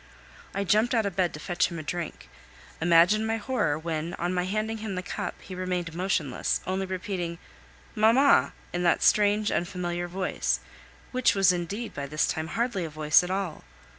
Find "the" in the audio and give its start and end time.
4.95-5.03